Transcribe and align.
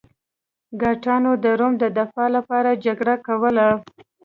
ګاټانو 0.81 1.31
د 1.43 1.45
روم 1.59 1.73
د 1.79 1.83
دفاع 1.97 2.27
لپاره 2.37 2.79
جګړه 2.85 3.15
کوله. 3.25 3.67